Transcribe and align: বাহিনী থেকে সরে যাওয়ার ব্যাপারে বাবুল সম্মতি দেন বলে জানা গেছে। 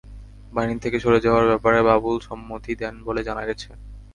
বাহিনী 0.53 0.75
থেকে 0.83 0.97
সরে 0.99 1.19
যাওয়ার 1.25 1.45
ব্যাপারে 1.47 1.79
বাবুল 1.89 2.17
সম্মতি 2.27 2.71
দেন 2.81 2.95
বলে 3.07 3.21
জানা 3.27 3.43
গেছে। 3.49 3.69